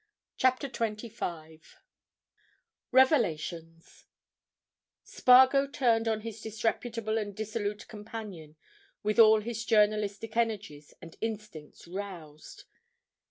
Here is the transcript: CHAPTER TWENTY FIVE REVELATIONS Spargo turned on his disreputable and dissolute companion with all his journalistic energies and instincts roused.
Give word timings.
CHAPTER 0.35 0.67
TWENTY 0.67 1.09
FIVE 1.09 1.75
REVELATIONS 2.91 4.05
Spargo 5.03 5.67
turned 5.67 6.07
on 6.07 6.21
his 6.21 6.41
disreputable 6.41 7.19
and 7.19 7.35
dissolute 7.35 7.87
companion 7.87 8.55
with 9.03 9.19
all 9.19 9.41
his 9.41 9.63
journalistic 9.63 10.35
energies 10.35 10.95
and 11.03 11.17
instincts 11.21 11.85
roused. 11.87 12.63